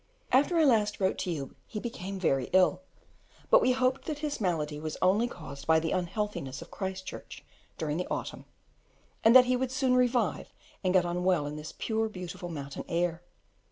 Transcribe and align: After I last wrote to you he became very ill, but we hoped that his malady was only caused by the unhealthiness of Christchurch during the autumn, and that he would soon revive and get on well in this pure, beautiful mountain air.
After 0.31 0.57
I 0.57 0.63
last 0.63 0.99
wrote 0.99 1.19
to 1.19 1.31
you 1.31 1.53
he 1.67 1.79
became 1.79 2.19
very 2.19 2.49
ill, 2.53 2.81
but 3.51 3.61
we 3.61 3.71
hoped 3.73 4.05
that 4.05 4.17
his 4.25 4.41
malady 4.41 4.79
was 4.79 4.97
only 4.99 5.27
caused 5.27 5.67
by 5.67 5.79
the 5.79 5.91
unhealthiness 5.91 6.59
of 6.59 6.71
Christchurch 6.71 7.45
during 7.77 7.97
the 7.97 8.07
autumn, 8.09 8.45
and 9.23 9.35
that 9.35 9.45
he 9.45 9.55
would 9.55 9.69
soon 9.71 9.93
revive 9.95 10.51
and 10.83 10.91
get 10.93 11.05
on 11.05 11.23
well 11.23 11.45
in 11.45 11.55
this 11.55 11.75
pure, 11.77 12.09
beautiful 12.09 12.49
mountain 12.49 12.83
air. 12.87 13.21